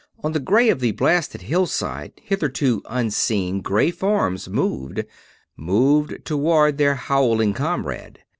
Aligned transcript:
On 0.23 0.31
the 0.31 0.39
gray 0.39 0.69
of 0.69 0.79
the 0.79 0.93
blasted 0.93 1.43
hillside 1.43 2.13
hitherto 2.23 2.81
unseen 2.89 3.61
gray 3.61 3.91
forms 3.91 4.49
moved; 4.49 5.05
moved 5.55 6.25
toward 6.25 6.79
their 6.79 6.95
howling 6.95 7.53
comrade. 7.53 8.17